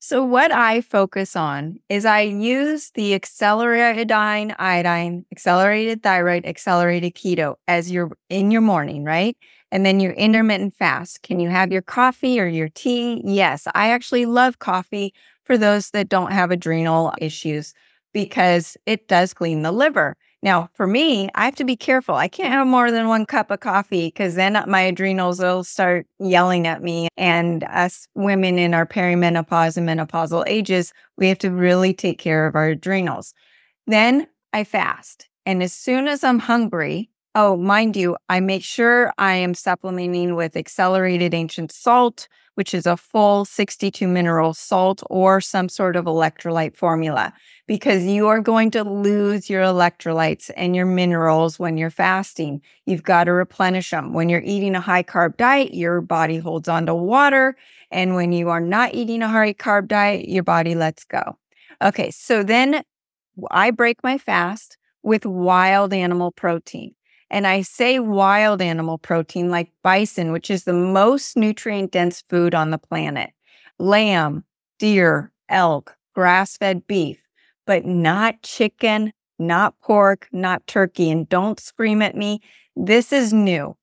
[0.01, 7.15] So, what I focus on is I use the accelerated iodine, iodine, accelerated thyroid, accelerated
[7.15, 9.37] keto as your in your morning, right?
[9.71, 11.23] And then your intermittent fast.
[11.23, 13.21] Can you have your coffee or your tea?
[13.25, 15.13] Yes, I actually love coffee
[15.45, 17.75] for those that don't have adrenal issues
[18.13, 20.17] because it does clean the liver.
[20.43, 22.15] Now, for me, I have to be careful.
[22.15, 26.07] I can't have more than one cup of coffee because then my adrenals will start
[26.21, 27.09] yelling at me.
[27.17, 32.47] And us women in our perimenopause and menopausal ages, we have to really take care
[32.47, 33.35] of our adrenals.
[33.87, 35.29] Then I fast.
[35.45, 40.35] And as soon as I'm hungry, oh, mind you, I make sure I am supplementing
[40.35, 46.07] with accelerated ancient salt, which is a full 62 mineral salt or some sort of
[46.07, 47.33] electrolyte formula,
[47.69, 52.61] because you are going to lose your electrolytes and your minerals when you're fasting.
[52.87, 54.13] You've got to replenish them.
[54.13, 57.57] When you're eating a high carb diet, your body holds on to water.
[57.91, 61.39] And when you are not eating a high carb diet, your body lets go.
[61.81, 62.83] Okay, so then
[63.51, 66.95] I break my fast with wild animal protein.
[67.31, 72.55] And I say wild animal protein like bison, which is the most nutrient dense food
[72.55, 73.31] on the planet,
[73.79, 74.45] lamb,
[74.79, 77.23] deer, elk, grass fed beef,
[77.67, 81.11] but not chicken, not pork, not turkey.
[81.11, 82.41] And don't scream at me.
[82.77, 83.77] This is new.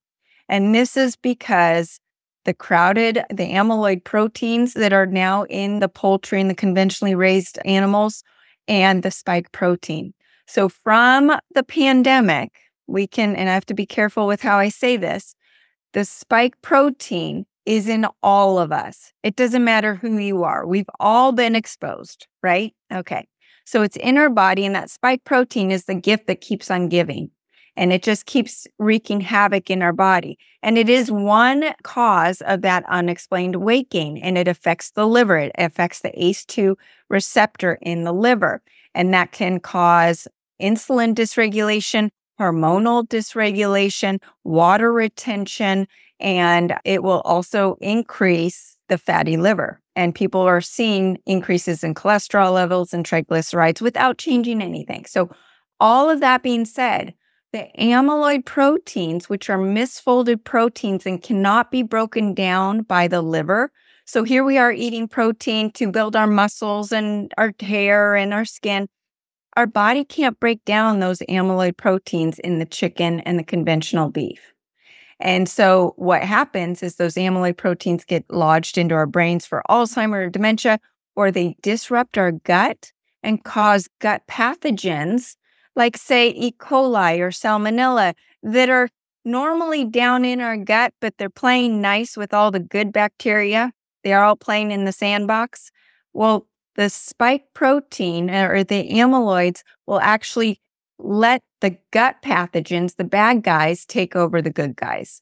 [0.48, 2.00] And this is because
[2.44, 7.58] the crowded, the amyloid proteins that are now in the poultry and the conventionally raised
[7.64, 8.22] animals
[8.68, 10.14] and the spike protein.
[10.46, 12.52] So from the pandemic,
[12.86, 15.34] we can, and I have to be careful with how I say this,
[15.92, 19.12] the spike protein is in all of us.
[19.22, 20.66] It doesn't matter who you are.
[20.66, 22.74] We've all been exposed, right?
[22.92, 23.26] Okay.
[23.64, 26.88] So it's in our body, and that spike protein is the gift that keeps on
[26.88, 27.30] giving.
[27.78, 30.38] And it just keeps wreaking havoc in our body.
[30.62, 34.16] And it is one cause of that unexplained weight gain.
[34.16, 35.36] And it affects the liver.
[35.36, 36.76] It affects the ACE2
[37.10, 38.62] receptor in the liver.
[38.94, 40.26] And that can cause
[40.60, 42.08] insulin dysregulation,
[42.40, 45.86] hormonal dysregulation, water retention,
[46.20, 49.80] and it will also increase the fatty liver.
[49.94, 55.06] And people are seeing increases in cholesterol levels and triglycerides without changing anything.
[55.06, 55.30] So,
[55.78, 57.14] all of that being said,
[57.52, 63.70] the amyloid proteins, which are misfolded proteins and cannot be broken down by the liver.
[64.04, 68.44] So, here we are eating protein to build our muscles and our hair and our
[68.44, 68.88] skin
[69.56, 74.52] our body can't break down those amyloid proteins in the chicken and the conventional beef.
[75.18, 80.26] And so what happens is those amyloid proteins get lodged into our brains for Alzheimer
[80.26, 80.78] or dementia,
[81.14, 82.92] or they disrupt our gut
[83.22, 85.36] and cause gut pathogens
[85.74, 86.52] like say E.
[86.52, 88.88] coli or salmonella that are
[89.24, 93.72] normally down in our gut, but they're playing nice with all the good bacteria.
[94.04, 95.70] They're all playing in the sandbox.
[96.12, 100.60] Well, the spike protein uh, or the amyloids will actually
[100.98, 105.20] let the gut pathogens, the bad guys, take over the good guys.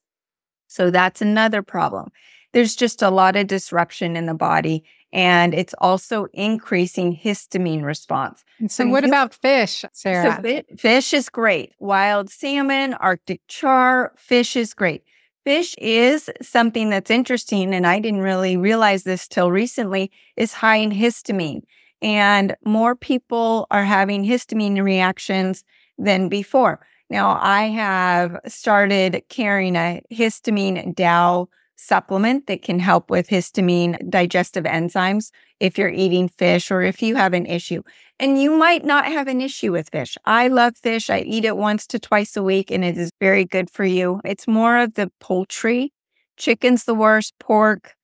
[0.66, 2.10] So that's another problem.
[2.52, 8.44] There's just a lot of disruption in the body, and it's also increasing histamine response.
[8.60, 10.40] So, so what you, about fish, Sara?
[10.42, 11.72] So fish is great.
[11.78, 15.02] Wild salmon, Arctic char, fish is great.
[15.44, 20.76] Fish is something that's interesting, and I didn't really realize this till recently, is high
[20.76, 21.62] in histamine.
[22.00, 25.62] And more people are having histamine reactions
[25.98, 26.86] than before.
[27.10, 34.64] Now, I have started carrying a histamine DAO supplement that can help with histamine digestive
[34.64, 37.82] enzymes if you're eating fish or if you have an issue.
[38.18, 40.16] And you might not have an issue with fish.
[40.24, 41.10] I love fish.
[41.10, 44.20] I eat it once to twice a week and it is very good for you.
[44.24, 45.92] It's more of the poultry.
[46.36, 47.94] Chicken's the worst, pork,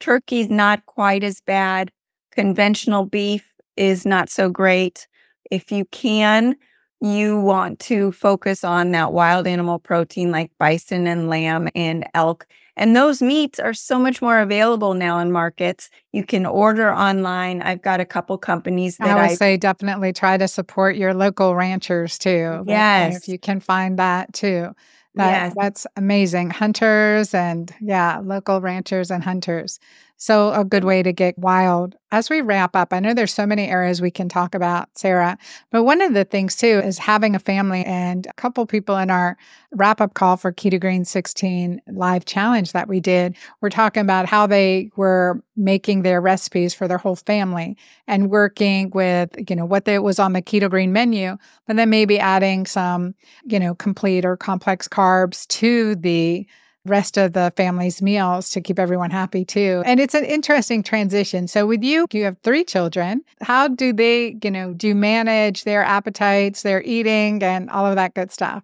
[0.00, 1.90] turkey's not quite as bad.
[2.32, 5.06] Conventional beef is not so great.
[5.50, 6.56] If you can,
[7.00, 12.46] you want to focus on that wild animal protein like bison and lamb and elk
[12.76, 15.90] and those meats are so much more available now in markets.
[16.12, 17.62] You can order online.
[17.62, 21.14] I've got a couple companies that I would I, say definitely try to support your
[21.14, 22.64] local ranchers too.
[22.66, 23.16] Yes.
[23.16, 24.74] If you can find that too.
[25.16, 25.54] That, yes.
[25.56, 26.50] That's amazing.
[26.50, 29.78] Hunters and yeah, local ranchers and hunters.
[30.16, 31.96] So, a good way to get wild.
[32.12, 35.36] As we wrap up, I know there's so many areas we can talk about, Sara,
[35.70, 39.10] but one of the things too is having a family and a couple people in
[39.10, 39.36] our
[39.72, 44.26] wrap up call for Keto Green 16 live challenge that we did were talking about
[44.26, 49.64] how they were making their recipes for their whole family and working with, you know,
[49.66, 54.24] what was on the Keto Green menu, but then maybe adding some, you know, complete
[54.24, 56.46] or complex carbs to the
[56.84, 59.82] rest of the family's meals to keep everyone happy too.
[59.86, 61.48] And it's an interesting transition.
[61.48, 63.22] So with you, you have three children.
[63.40, 67.96] How do they, you know, do you manage their appetites, their eating and all of
[67.96, 68.62] that good stuff?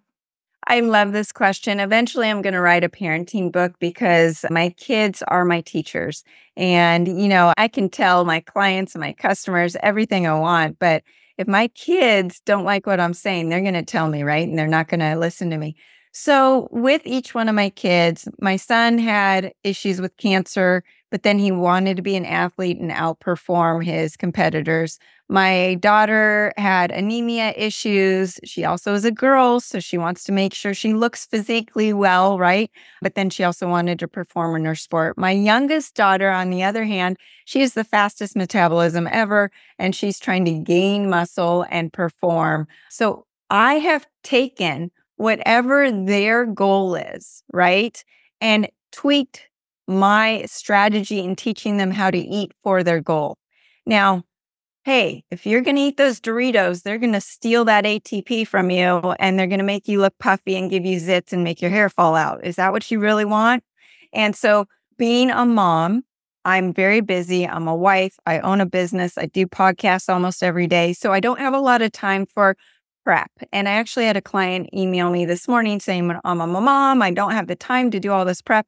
[0.67, 1.79] I love this question.
[1.79, 6.23] Eventually, I'm going to write a parenting book because my kids are my teachers.
[6.55, 10.77] And, you know, I can tell my clients and my customers everything I want.
[10.77, 11.03] But
[11.37, 14.47] if my kids don't like what I'm saying, they're going to tell me, right?
[14.47, 15.75] And they're not going to listen to me.
[16.11, 21.37] So, with each one of my kids, my son had issues with cancer but then
[21.37, 24.97] he wanted to be an athlete and outperform his competitors.
[25.27, 28.39] My daughter had anemia issues.
[28.45, 32.39] She also is a girl, so she wants to make sure she looks physically well,
[32.39, 32.71] right?
[33.01, 35.17] But then she also wanted to perform in her sport.
[35.17, 40.19] My youngest daughter, on the other hand, she has the fastest metabolism ever, and she's
[40.19, 42.67] trying to gain muscle and perform.
[42.89, 44.91] So I have taken
[45.21, 48.03] whatever their goal is, right?
[48.41, 49.47] And tweaked
[49.87, 53.37] my strategy in teaching them how to eat for their goal.
[53.85, 54.23] Now,
[54.83, 58.71] hey, if you're going to eat those Doritos, they're going to steal that ATP from
[58.71, 61.61] you and they're going to make you look puffy and give you zits and make
[61.61, 62.43] your hair fall out.
[62.43, 63.63] Is that what you really want?
[64.13, 64.65] And so,
[64.97, 66.03] being a mom,
[66.45, 67.47] I'm very busy.
[67.47, 68.17] I'm a wife.
[68.25, 69.19] I own a business.
[69.19, 70.93] I do podcasts almost every day.
[70.93, 72.57] So, I don't have a lot of time for
[73.03, 73.31] prep.
[73.51, 77.01] And I actually had a client email me this morning saying, I'm a mom.
[77.01, 78.67] I don't have the time to do all this prep.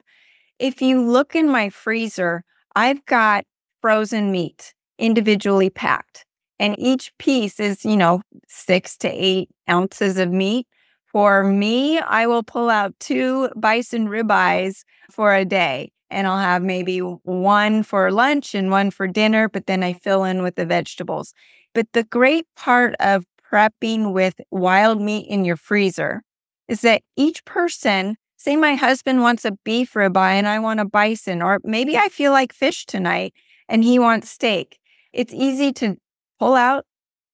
[0.60, 2.44] If you look in my freezer,
[2.76, 3.46] I've got
[3.82, 6.26] frozen meat individually packed.
[6.60, 10.68] And each piece is, you know, six to eight ounces of meat.
[11.06, 16.62] For me, I will pull out two bison ribeyes for a day and I'll have
[16.62, 20.66] maybe one for lunch and one for dinner, but then I fill in with the
[20.66, 21.34] vegetables.
[21.74, 26.24] But the great part of prepping with wild meat in your freezer
[26.68, 30.86] is that each person Say my husband wants a beef ribeye and I want a
[30.86, 33.34] bison, or maybe I feel like fish tonight
[33.70, 34.80] and he wants steak.
[35.14, 35.96] It's easy to
[36.40, 36.84] pull out,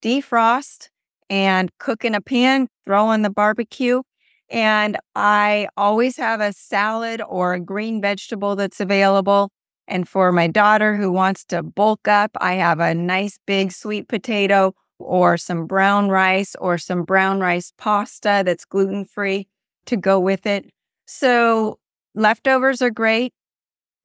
[0.04, 0.90] defrost,
[1.28, 4.04] and cook in a pan, throw on the barbecue.
[4.52, 9.50] And I always have a salad or a green vegetable that's available.
[9.88, 14.08] And for my daughter who wants to bulk up, I have a nice big sweet
[14.08, 19.48] potato or some brown rice or some brown rice pasta that's gluten free
[19.86, 20.70] to go with it.
[21.06, 21.80] So
[22.14, 23.34] leftovers are great,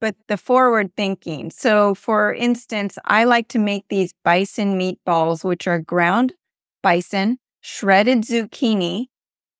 [0.01, 1.51] but the forward thinking.
[1.51, 6.33] So, for instance, I like to make these bison meatballs, which are ground
[6.81, 9.07] bison, shredded zucchini,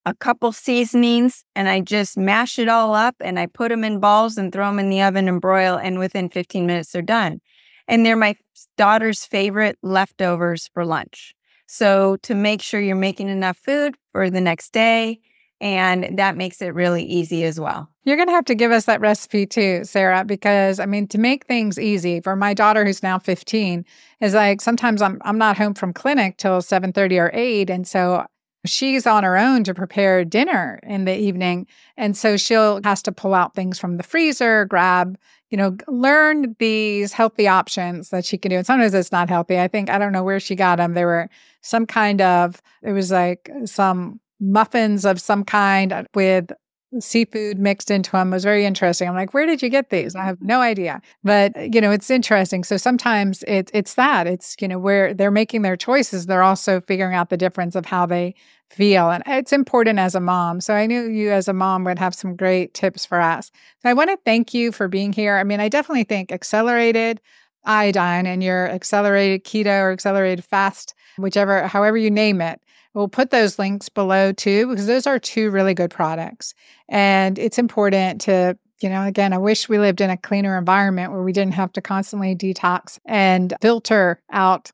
[0.05, 3.99] a couple seasonings, and I just mash it all up and I put them in
[3.99, 5.77] balls and throw them in the oven and broil.
[5.77, 7.41] And within 15 minutes, they're done.
[7.87, 8.35] And they're my
[8.77, 11.35] daughter's favorite leftovers for lunch.
[11.67, 15.19] So, to make sure you're making enough food for the next day,
[15.61, 17.89] and that makes it really easy as well.
[18.03, 21.17] You're going to have to give us that recipe too, Sara, because I mean, to
[21.17, 23.83] make things easy for my daughter who's now 15
[24.21, 28.25] is like sometimes I'm I'm not home from clinic till 7:30 or 8 and so
[28.69, 33.11] she's on her own to prepare dinner in the evening and so she'll has to
[33.11, 35.17] pull out things from the freezer, grab
[35.49, 38.57] you know, learn these healthy options that she can do.
[38.57, 39.59] And sometimes it's not healthy.
[39.59, 40.93] I think, I don't know where she got them.
[40.93, 41.29] there were
[41.61, 46.51] some kind of, it was like some muffins of some kind uh, with
[46.99, 49.07] seafood mixed into them was very interesting.
[49.07, 50.15] I'm like, where did you get these?
[50.15, 51.01] I have no idea.
[51.23, 52.63] But uh, you know, it's interesting.
[52.63, 54.27] So sometimes it's it's that.
[54.27, 57.85] It's, you know, where they're making their choices, they're also figuring out the difference of
[57.85, 58.35] how they
[58.69, 59.09] feel.
[59.11, 60.59] And it's important as a mom.
[60.61, 63.51] So I knew you as a mom would have some great tips for us.
[63.81, 65.37] So I want to thank you for being here.
[65.37, 67.21] I mean, I definitely think accelerated
[67.65, 72.61] iodine and your accelerated keto or accelerated fast, whichever, however you name it,
[72.95, 76.53] We'll put those links below too, because those are two really good products.
[76.87, 81.11] And it's important to, you know, again, I wish we lived in a cleaner environment
[81.11, 84.71] where we didn't have to constantly detox and filter out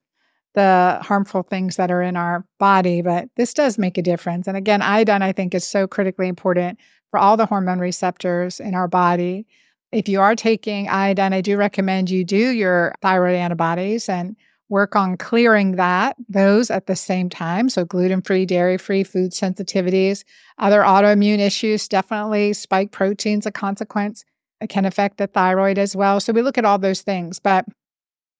[0.53, 3.01] the harmful things that are in our body.
[3.01, 4.47] But this does make a difference.
[4.47, 6.77] And again, iodine, I think, is so critically important
[7.09, 9.47] for all the hormone receptors in our body.
[9.91, 14.35] If you are taking iodine, I do recommend you do your thyroid antibodies and
[14.71, 17.69] work on clearing that, those at the same time.
[17.69, 20.23] So, gluten free, dairy free food sensitivities,
[20.57, 24.23] other autoimmune issues, definitely spike proteins, a consequence.
[24.61, 26.21] It can affect the thyroid as well.
[26.21, 27.65] So, we look at all those things, but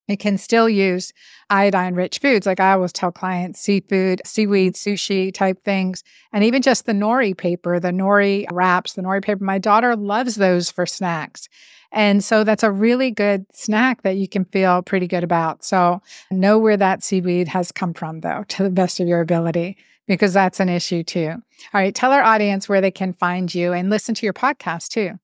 [0.07, 1.13] it can still use
[1.49, 2.45] iodine rich foods.
[2.45, 6.03] Like I always tell clients, seafood, seaweed, sushi type things,
[6.33, 9.43] and even just the nori paper, the nori wraps, the nori paper.
[9.43, 11.47] My daughter loves those for snacks.
[11.91, 15.63] And so that's a really good snack that you can feel pretty good about.
[15.63, 19.77] So know where that seaweed has come from, though, to the best of your ability,
[20.07, 21.35] because that's an issue too.
[21.73, 24.89] All right, tell our audience where they can find you and listen to your podcast
[24.89, 25.19] too.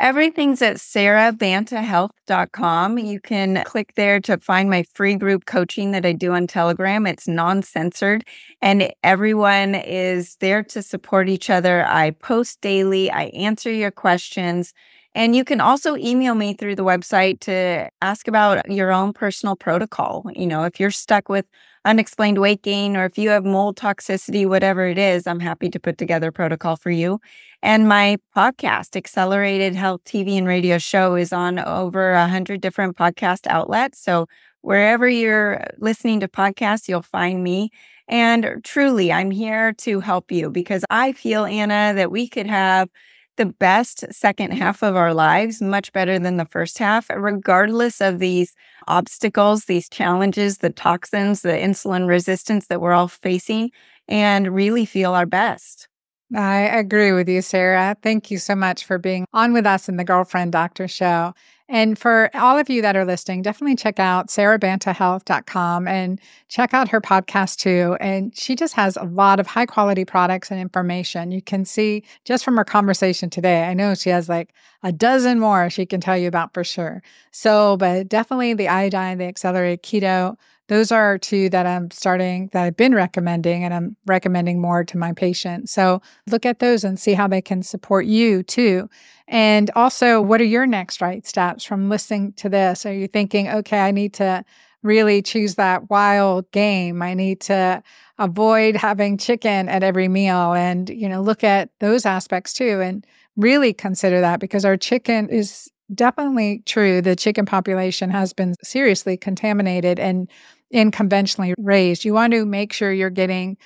[0.00, 2.98] Everything's at sarabantahealth.com.
[2.98, 7.06] You can click there to find my free group coaching that I do on Telegram.
[7.06, 8.24] It's non censored
[8.60, 11.86] and everyone is there to support each other.
[11.86, 14.74] I post daily, I answer your questions
[15.14, 19.56] And you can also email me through the website to ask about your own personal
[19.56, 20.24] protocol.
[20.34, 21.44] You know, if you're stuck with
[21.84, 25.78] unexplained weight gain or if you have mold toxicity, whatever it is, I'm happy to
[25.78, 27.20] put together a protocol for you.
[27.62, 32.96] And my podcast, Accelerated Health TV and Radio Show, is on over a hundred different
[32.96, 34.00] podcast outlets.
[34.00, 34.26] So
[34.62, 37.70] wherever you're listening to podcasts, you'll find me.
[38.08, 42.88] And truly, I'm here to help you because I feel, Anna, that we could have
[43.36, 48.18] the best second half of our lives, much better than the first half, regardless of
[48.18, 48.54] these
[48.88, 53.70] obstacles, these challenges, the toxins, the insulin resistance that we're all facing,
[54.08, 55.88] and really feel our best.
[56.34, 57.96] I agree with you, Sara.
[58.02, 61.34] Thank you so much for being on with us in the Girlfriend Doctor Show.
[61.68, 66.88] And for all of you that are listening, definitely check out sarabantahealth.com and check out
[66.88, 67.96] her podcast too.
[68.00, 71.32] And she just has a lot of high quality products and information.
[71.32, 74.52] You can see just from our conversation today, I know she has like
[74.82, 77.02] a dozen more she can tell you about for sure.
[77.30, 80.36] So, but definitely the iodine, the accelerated keto,
[80.68, 84.96] those are two that I'm starting that I've been recommending and I'm recommending more to
[84.96, 85.72] my patients.
[85.72, 86.00] So
[86.30, 88.88] look at those and see how they can support you too.
[89.28, 92.86] And also, what are your next right steps from listening to this?
[92.86, 94.44] Are you thinking, okay, I need to
[94.82, 97.02] really choose that wild game?
[97.02, 97.82] I need to
[98.18, 103.06] avoid having chicken at every meal and, you know, look at those aspects too and
[103.36, 107.00] really consider that because our chicken is definitely true.
[107.00, 110.30] The chicken population has been seriously contaminated and
[110.70, 112.04] in conventionally raised.
[112.04, 113.56] You want to make sure you're getting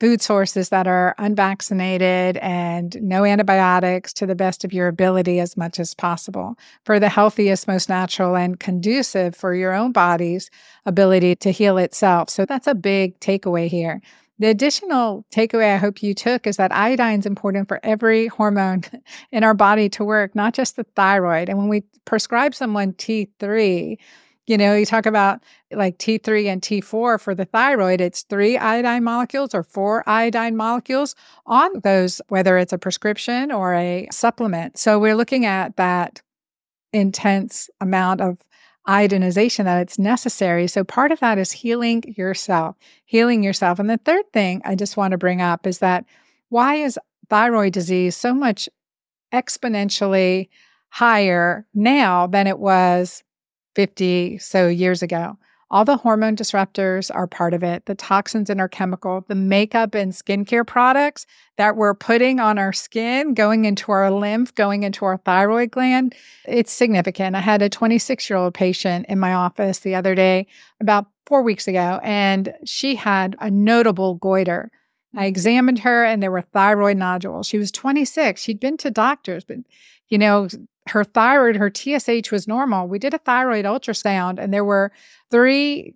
[0.00, 5.56] food sources that are unvaccinated and no antibiotics to the best of your ability as
[5.56, 10.50] much as possible for the healthiest, most natural, and conducive for your own body's
[10.86, 12.30] ability to heal itself.
[12.30, 14.00] So that's a big takeaway here.
[14.38, 18.82] The additional takeaway I hope you took is that iodine is important for every hormone
[19.32, 21.48] in our body to work, not just the thyroid.
[21.48, 23.98] And when we prescribe someone T3,
[24.46, 29.04] you know, you talk about like T3 and T4 for the thyroid, it's three iodine
[29.04, 31.14] molecules or four iodine molecules
[31.44, 34.78] on those, whether it's a prescription or a supplement.
[34.78, 36.22] So we're looking at that
[36.92, 38.38] intense amount of
[38.88, 40.66] iodinization that it's necessary.
[40.66, 43.78] So part of that is healing yourself, healing yourself.
[43.78, 46.04] And the third thing I just want to bring up is that
[46.48, 48.68] why is thyroid disease so much
[49.32, 50.48] exponentially
[50.88, 53.22] higher now than it was
[53.74, 55.36] 50 so years ago.
[55.70, 59.94] All the hormone disruptors are part of it, the toxins in our chemical, the makeup
[59.94, 61.26] and skincare products
[61.58, 66.14] that we're putting on our skin, going into our lymph, going into our thyroid gland.
[66.46, 67.36] It's significant.
[67.36, 70.46] I had a 26 year old patient in my office the other day,
[70.80, 74.70] about four weeks ago, and she had a notable goiter.
[75.16, 77.46] I examined her and there were thyroid nodules.
[77.46, 78.40] She was 26.
[78.40, 79.58] She'd been to doctors, but
[80.08, 80.48] you know,
[80.88, 82.88] her thyroid, her TSH was normal.
[82.88, 84.92] We did a thyroid ultrasound and there were
[85.30, 85.94] three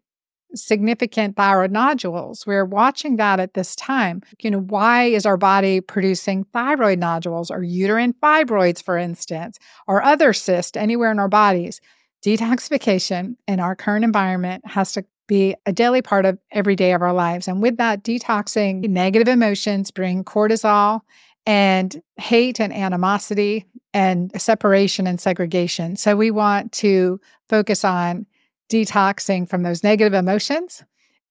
[0.54, 2.46] significant thyroid nodules.
[2.46, 4.22] We're watching that at this time.
[4.40, 10.02] You know, why is our body producing thyroid nodules or uterine fibroids, for instance, or
[10.02, 11.80] other cysts anywhere in our bodies?
[12.24, 17.02] Detoxification in our current environment has to be a daily part of every day of
[17.02, 17.48] our lives.
[17.48, 21.00] And with that, detoxing negative emotions bring cortisol
[21.46, 25.96] and hate and animosity and separation and segregation.
[25.96, 28.26] So we want to focus on
[28.70, 30.82] detoxing from those negative emotions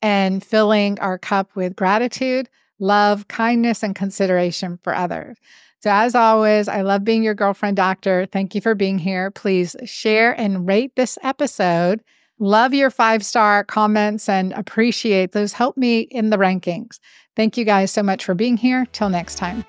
[0.01, 5.37] and filling our cup with gratitude, love, kindness, and consideration for others.
[5.81, 8.27] So, as always, I love being your girlfriend doctor.
[8.31, 9.31] Thank you for being here.
[9.31, 12.03] Please share and rate this episode.
[12.43, 15.53] Love your five star comments and appreciate those.
[15.53, 16.97] Help me in the rankings.
[17.35, 18.87] Thank you guys so much for being here.
[18.93, 19.63] Till next time.